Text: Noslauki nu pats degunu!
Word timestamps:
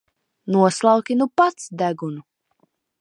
Noslauki 0.55 1.13
nu 1.19 1.27
pats 1.41 1.61
degunu! 1.83 2.21